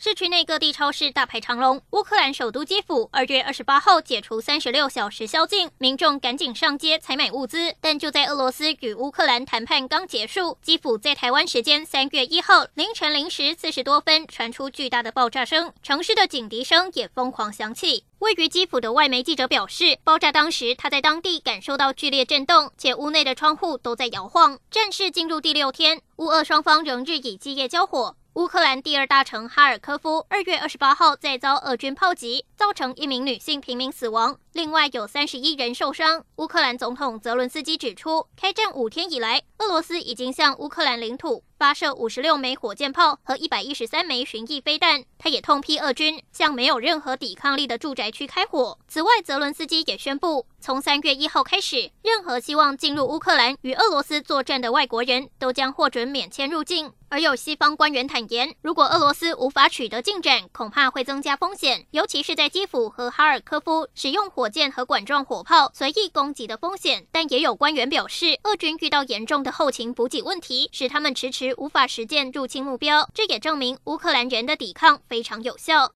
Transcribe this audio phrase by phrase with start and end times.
[0.00, 1.82] 市区内各地超市大排长龙。
[1.90, 7.74] 乌克兰首都基辅二月二十八号解除三十六小时宵禁，民众赶紧上街采买物资。
[7.80, 18.04] 但就在俄罗斯与乌克兰谈判刚结束，基辅在台湾时间三月一号凌晨零时四十多分传出巨大的爆炸声，城市的警笛声也疯狂响起。
[18.20, 24.60] 位于基辅的外媒记者表示，爆炸当时他在当地感受到剧烈震动，且屋内的窗户都在摇晃。
[24.70, 28.14] 战事进入第六天，乌俄双方仍日以继夜交火。
[28.38, 36.24] 乌克兰第二大城哈尔科夫二月二十八号再遭俄军炮击，造成一名女性平民死亡，另外有三十一人受伤。
[36.36, 45.02] 乌克兰总统泽伦斯基指出，开战五天以来，俄罗斯已经向乌克兰领土发射五十六枚火箭炮和一百一十三枚巡弋飞弹。
[45.18, 48.78] 他也痛批俄军向没有任何抵抗力的住宅区开火。
[48.86, 56.92] 此外，泽伦斯基也宣布，从三月一号开始，任何希望进入乌克兰与俄罗斯作战的外国人都将获准免签入境。
[57.10, 67.06] 而有西方官员坦言，如果俄罗斯无法取得进展，恐怕会增加风险，尤其是在基辅和哈尔科夫使用火箭和管状火炮随意攻击的风险。
[67.10, 73.08] 但也有官员表示，俄军遇到严重的后勤补给问题，使他们迟迟无法实现入侵目标。
[73.14, 75.86] 这也证明乌克兰人的抵抗非常有效。